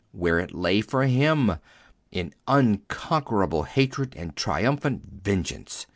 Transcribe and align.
Where 0.13 0.39
it 0.39 0.51
lay 0.55 0.81
for 0.81 1.03
him—in 1.03 2.33
unconquerable 2.47 3.61
hatred 3.65 4.15
and 4.17 4.35
triumphant 4.35 5.03
vengeance. 5.23 5.85